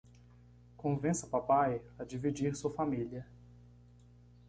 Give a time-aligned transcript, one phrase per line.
[0.77, 3.23] Convença papai a dividir sua família